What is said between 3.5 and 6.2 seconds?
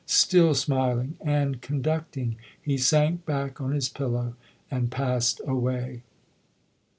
on his pillow and passed away.